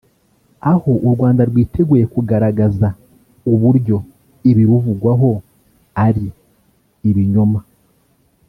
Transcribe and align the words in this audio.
aho 0.71 0.91
u 1.07 1.09
Rwanda 1.15 1.41
rwiteguye 1.49 2.05
kugaragaza 2.13 2.87
uburyo 3.51 3.97
ibiruvugwaho 4.49 5.29
ari 6.05 6.25
“ibinyoma” 7.09 7.61